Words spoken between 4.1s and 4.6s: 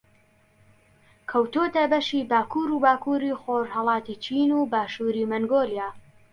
چین و